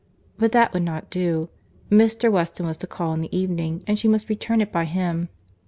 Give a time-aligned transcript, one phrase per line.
[0.39, 1.49] But that would not do.
[1.91, 2.31] Mr.
[2.31, 5.29] Weston was to call in the evening, and she must return it by him.